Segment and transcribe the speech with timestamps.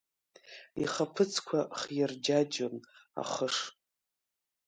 [0.83, 2.75] Ихаԥыцқәа хирџьаџьон
[3.21, 3.57] ахыш.